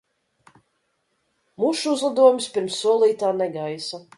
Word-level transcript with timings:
Mušu 1.63 1.93
uzlidojums 1.97 2.51
pirms 2.57 2.81
solītā 2.87 3.33
negaisa. 3.45 4.03